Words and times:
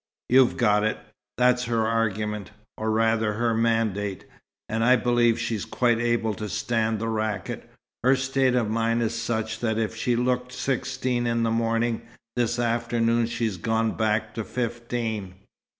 "You've 0.29 0.57
got 0.57 0.83
it. 0.83 0.97
That's 1.37 1.65
her 1.65 1.85
argument. 1.85 2.49
Or 2.75 2.89
rather, 2.89 3.33
her 3.33 3.53
mandate. 3.53 4.25
And 4.67 4.83
I 4.83 4.95
believe 4.95 5.39
she's 5.39 5.63
quite 5.63 5.99
able 5.99 6.33
to 6.33 6.49
stand 6.49 6.97
the 6.97 7.07
racket. 7.07 7.69
Her 8.03 8.15
state 8.15 8.55
of 8.55 8.67
mind 8.67 9.03
is 9.03 9.13
such, 9.13 9.59
that 9.59 9.77
if 9.77 9.95
she 9.95 10.15
looked 10.15 10.53
sixteen 10.53 11.27
in 11.27 11.43
the 11.43 11.51
morning, 11.51 12.01
this 12.35 12.57
afternoon 12.57 13.27
she's 13.27 13.57
gone 13.57 13.91
back 13.91 14.33
to 14.33 14.43
fifteen." 14.43 15.35